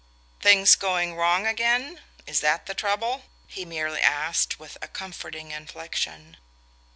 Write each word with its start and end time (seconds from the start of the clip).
"Things 0.39 0.75
going 0.75 1.15
wrong 1.15 1.45
again 1.45 2.01
is 2.25 2.39
that 2.39 2.65
the 2.65 2.73
trouble?" 2.73 3.25
he 3.45 3.65
merely 3.65 4.01
asked 4.01 4.59
with 4.59 4.75
a 4.81 4.87
comforting 4.87 5.51
inflexion. 5.51 6.37